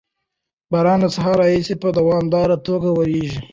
[0.71, 3.39] باران له سهار راهیسې په دوامداره توګه ورېږي.